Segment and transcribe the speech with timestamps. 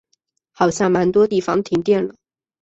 [0.51, 2.15] 好像蛮多地方停电了